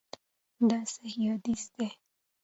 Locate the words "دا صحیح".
0.69-1.29